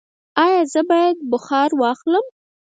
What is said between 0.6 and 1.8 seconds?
زه باید بخار